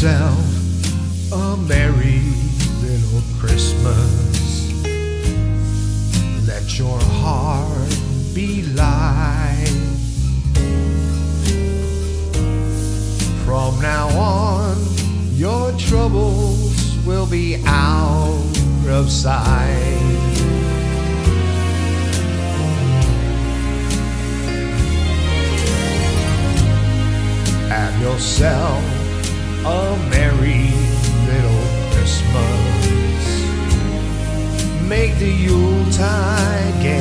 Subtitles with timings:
[0.00, 2.22] yourself a merry
[2.80, 4.72] little Christmas.
[6.46, 7.94] Let your heart
[8.34, 9.68] be light.
[13.44, 14.78] From now on,
[15.34, 18.56] your troubles will be out
[18.88, 19.76] of sight.
[27.68, 28.99] Have yourself
[29.64, 30.70] a merry
[31.26, 33.22] little Christmas.
[34.88, 36.99] Make the Yuletide gay.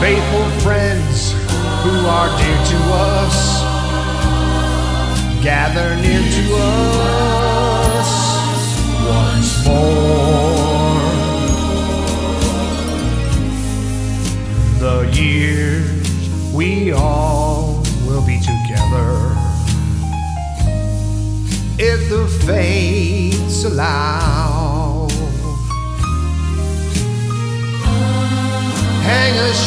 [0.00, 1.32] Faithful friends
[1.82, 3.36] who are dear to us,
[5.42, 6.44] gather near to
[7.98, 8.10] us
[9.08, 10.36] once more.
[14.78, 19.34] the years we all will be together
[21.78, 24.15] if the fates allow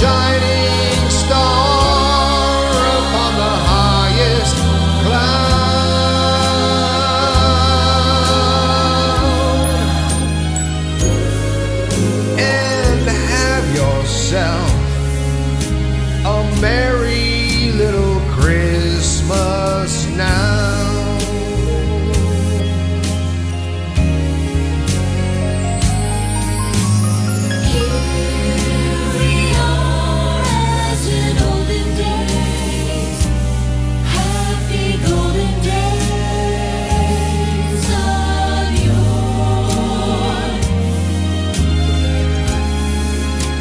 [0.00, 0.57] shining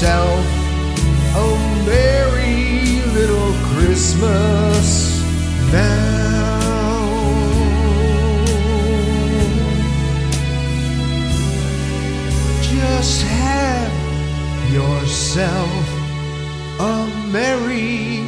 [0.00, 0.46] Yourself
[1.36, 5.20] a merry little Christmas
[5.70, 6.58] now.
[12.62, 13.92] Just have
[14.72, 15.84] yourself
[16.80, 18.20] a merry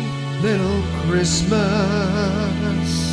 [0.43, 3.12] little Christmas.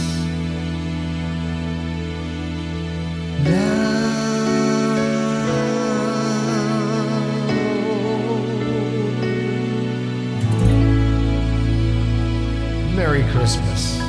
[13.32, 14.09] Christmas.